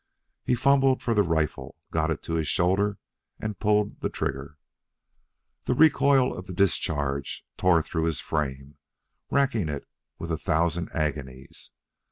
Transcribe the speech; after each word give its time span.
He 0.43 0.55
fumbled 0.55 0.99
for 0.99 1.13
the 1.13 1.21
rifle, 1.21 1.75
got 1.91 2.09
it 2.09 2.23
to 2.23 2.33
his 2.33 2.47
shoulder, 2.47 2.97
and 3.39 3.59
pulled 3.59 3.99
the 4.01 4.09
trigger. 4.09 4.57
The 5.65 5.75
recoil 5.75 6.35
of 6.35 6.47
the 6.47 6.53
discharge 6.55 7.45
tore 7.55 7.83
through 7.83 8.05
his 8.05 8.19
frame, 8.19 8.77
racking 9.29 9.69
it 9.69 9.87
with 10.17 10.31
a 10.31 10.39
thousand 10.39 10.89
agonies. 10.91 11.69